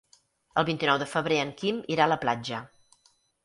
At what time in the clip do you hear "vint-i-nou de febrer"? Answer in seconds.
0.69-1.39